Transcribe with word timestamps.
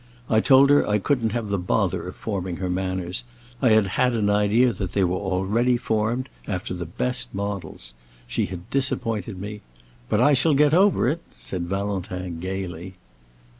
I 0.31 0.39
told 0.39 0.71
her 0.71 0.89
I 0.89 0.97
couldn't 0.97 1.29
have 1.29 1.49
the 1.49 1.59
bother 1.59 2.07
of 2.07 2.15
forming 2.15 2.55
her 2.55 2.71
manners; 2.71 3.23
I 3.61 3.69
had 3.69 3.85
had 3.85 4.15
an 4.15 4.31
idea 4.31 4.73
they 4.73 5.03
were 5.03 5.15
already 5.19 5.77
formed, 5.77 6.27
after 6.47 6.73
the 6.73 6.87
best 6.87 7.35
models. 7.35 7.93
She 8.25 8.47
had 8.47 8.67
disappointed 8.71 9.37
me. 9.37 9.61
But 10.09 10.19
I 10.19 10.33
shall 10.33 10.55
get 10.55 10.73
over 10.73 11.07
it," 11.07 11.21
said 11.37 11.67
Valentin, 11.67 12.39
gaily. 12.39 12.95